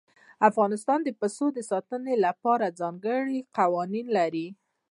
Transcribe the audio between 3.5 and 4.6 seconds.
قوانين لري.